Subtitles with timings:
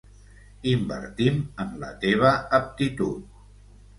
[0.71, 3.39] Invertim en la teva aptitud.